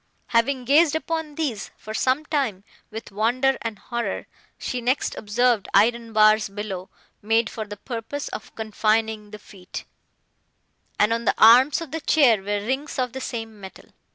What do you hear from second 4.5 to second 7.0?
she next observed iron bars below,